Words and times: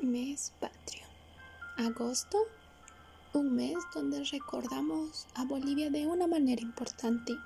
Mes 0.00 0.52
patrio. 0.60 1.04
Agosto, 1.76 2.38
un 3.32 3.56
mes 3.56 3.74
donde 3.92 4.22
recordamos 4.22 5.26
a 5.34 5.44
Bolivia 5.44 5.90
de 5.90 6.06
una 6.06 6.28
manera 6.28 6.62
importante. 6.62 7.36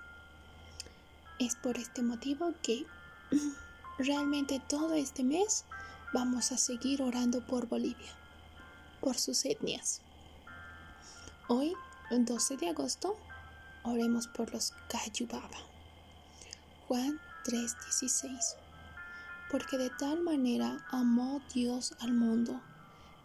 Es 1.39 1.57
por 1.57 1.79
este 1.79 2.03
motivo 2.03 2.53
que 2.63 2.85
realmente 3.99 4.61
todo 4.69 4.93
este 4.93 5.25
mes 5.25 5.65
vamos 6.13 6.53
a 6.53 6.59
seguir 6.59 7.01
orando 7.01 7.41
por 7.41 7.69
Bolivia, 7.69 8.13
por 9.01 9.17
sus 9.17 9.47
etnias. 9.47 10.03
Hoy, 11.49 11.73
el 12.11 12.27
12 12.27 12.59
de 12.59 12.69
agosto, 12.69 13.17
oremos 13.83 14.27
por 14.29 14.53
los 14.53 14.75
Cayubaba. 14.91 15.59
Juan 16.87 17.19
3:16 17.47 18.62
porque 19.53 19.77
de 19.77 19.91
tal 19.91 20.23
manera 20.23 20.79
amó 20.91 21.43
Dios 21.53 21.95
al 22.01 22.15
mundo, 22.15 22.59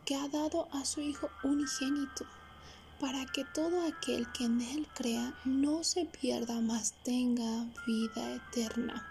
que 0.03 0.13
ha 0.15 0.27
dado 0.27 0.67
a 0.73 0.83
su 0.83 0.99
Hijo 0.99 1.29
unigénito, 1.41 2.25
para 2.99 3.25
que 3.27 3.45
todo 3.45 3.87
aquel 3.87 4.29
que 4.33 4.43
en 4.43 4.59
Él 4.59 4.87
crea 4.93 5.33
no 5.45 5.85
se 5.85 6.03
pierda, 6.05 6.59
mas 6.59 6.93
tenga 7.03 7.65
vida 7.85 8.33
eterna. 8.33 9.07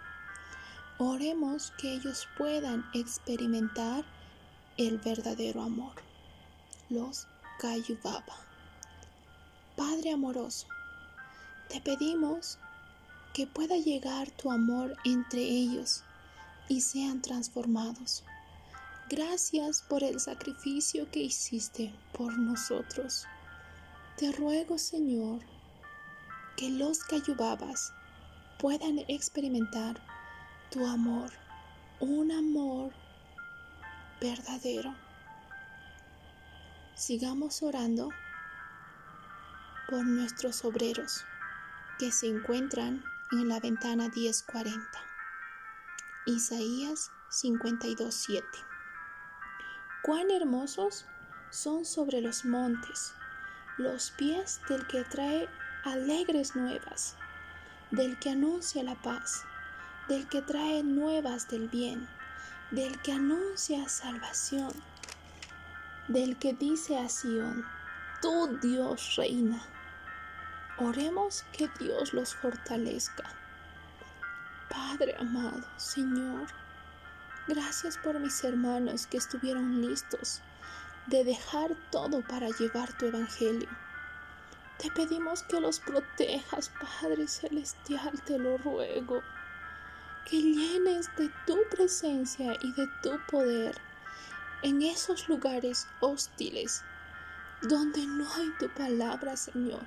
Oremos 0.98 1.72
que 1.78 1.94
ellos 1.94 2.28
puedan 2.36 2.84
experimentar 2.92 4.04
el 4.76 4.98
verdadero 4.98 5.62
amor. 5.62 5.94
Los 6.90 7.26
Cayubaba. 7.58 8.36
Padre 9.74 10.12
amoroso, 10.12 10.66
te 11.70 11.80
pedimos 11.80 12.58
que 13.32 13.46
pueda 13.46 13.76
llegar 13.76 14.30
tu 14.32 14.50
amor 14.50 14.96
entre 15.04 15.40
ellos 15.40 16.02
y 16.68 16.80
sean 16.80 17.22
transformados. 17.22 18.24
Gracias 19.08 19.82
por 19.82 20.02
el 20.02 20.18
sacrificio 20.18 21.10
que 21.10 21.20
hiciste 21.20 21.94
por 22.12 22.36
nosotros. 22.38 23.26
Te 24.16 24.32
ruego, 24.32 24.78
Señor, 24.78 25.40
que 26.56 26.70
los 26.70 27.04
que 27.04 27.16
ayudabas 27.16 27.92
puedan 28.58 28.98
experimentar 29.08 30.00
tu 30.70 30.86
amor, 30.86 31.30
un 32.00 32.32
amor 32.32 32.92
verdadero. 34.20 34.94
Sigamos 36.94 37.62
orando 37.62 38.08
por 39.88 40.04
nuestros 40.04 40.64
obreros 40.64 41.24
que 41.98 42.10
se 42.10 42.26
encuentran 42.26 43.04
en 43.32 43.48
la 43.48 43.60
ventana 43.60 44.08
1040. 44.08 45.05
Isaías 46.26 47.12
52:7. 47.30 48.42
Cuán 50.02 50.30
hermosos 50.30 51.06
son 51.50 51.84
sobre 51.84 52.20
los 52.20 52.44
montes 52.44 53.14
los 53.78 54.10
pies 54.12 54.60
del 54.68 54.86
que 54.86 55.04
trae 55.04 55.48
alegres 55.84 56.56
nuevas, 56.56 57.14
del 57.90 58.18
que 58.18 58.30
anuncia 58.30 58.82
la 58.82 58.94
paz, 58.94 59.44
del 60.08 60.26
que 60.28 60.40
trae 60.42 60.82
nuevas 60.82 61.48
del 61.48 61.68
bien, 61.68 62.08
del 62.70 63.00
que 63.02 63.12
anuncia 63.12 63.88
salvación, 63.88 64.72
del 66.08 66.38
que 66.38 66.54
dice 66.54 66.98
a 66.98 67.08
Sión, 67.08 67.64
tu 68.22 68.58
Dios 68.62 69.14
reina. 69.16 69.62
Oremos 70.78 71.44
que 71.52 71.68
Dios 71.78 72.14
los 72.14 72.34
fortalezca. 72.34 73.24
Padre 74.68 75.14
amado, 75.18 75.64
Señor, 75.76 76.46
gracias 77.46 77.96
por 77.98 78.18
mis 78.18 78.42
hermanos 78.42 79.06
que 79.06 79.16
estuvieron 79.16 79.80
listos 79.80 80.42
de 81.06 81.24
dejar 81.24 81.70
todo 81.90 82.20
para 82.22 82.48
llevar 82.48 82.92
tu 82.98 83.06
evangelio. 83.06 83.68
Te 84.78 84.90
pedimos 84.90 85.42
que 85.44 85.60
los 85.60 85.80
protejas, 85.80 86.70
Padre 86.80 87.28
Celestial, 87.28 88.20
te 88.24 88.38
lo 88.38 88.58
ruego. 88.58 89.22
Que 90.28 90.42
llenes 90.42 91.08
de 91.16 91.30
tu 91.46 91.56
presencia 91.70 92.56
y 92.60 92.72
de 92.72 92.88
tu 93.02 93.18
poder 93.30 93.80
en 94.62 94.82
esos 94.82 95.28
lugares 95.28 95.86
hostiles 96.00 96.82
donde 97.62 98.04
no 98.06 98.26
hay 98.34 98.50
tu 98.58 98.68
palabra, 98.70 99.36
Señor, 99.36 99.86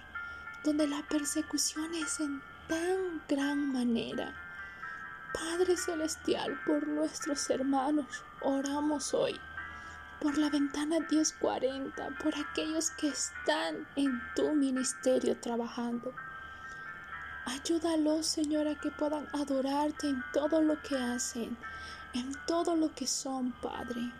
donde 0.63 0.87
la 0.87 1.03
persecución 1.03 1.93
es 1.93 2.19
en 2.19 2.41
tan 2.67 3.21
gran 3.27 3.71
manera 3.73 4.33
Padre 5.33 5.77
Celestial, 5.77 6.59
por 6.65 6.87
nuestros 6.87 7.49
hermanos, 7.49 8.23
oramos 8.41 9.13
hoy. 9.13 9.39
Por 10.19 10.37
la 10.37 10.49
ventana 10.49 10.99
1040, 10.99 12.09
por 12.21 12.33
aquellos 12.35 12.89
que 12.91 13.09
están 13.09 13.87
en 13.95 14.21
tu 14.35 14.53
ministerio 14.53 15.37
trabajando. 15.37 16.13
Ayúdalos, 17.45 18.25
Señor, 18.25 18.67
a 18.67 18.75
que 18.75 18.91
puedan 18.91 19.27
adorarte 19.33 20.09
en 20.09 20.23
todo 20.33 20.61
lo 20.61 20.81
que 20.81 20.97
hacen, 20.97 21.55
en 22.13 22.33
todo 22.47 22.75
lo 22.75 22.93
que 22.95 23.07
son, 23.07 23.51
Padre. 23.61 24.11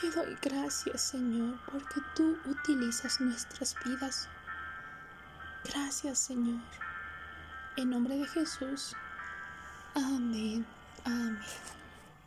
Te 0.00 0.10
doy 0.10 0.36
gracias, 0.42 1.00
Señor, 1.00 1.58
porque 1.70 2.00
tú 2.14 2.36
utilizas 2.44 3.20
nuestras 3.20 3.74
vidas. 3.84 4.28
Gracias, 5.64 6.18
Señor. 6.18 6.60
En 7.76 7.90
nombre 7.90 8.16
de 8.16 8.26
Jesús. 8.26 8.94
Oh, 9.96 10.16
Amen. 10.16 10.66
Oh, 11.06 11.10
Amen. 11.10 11.38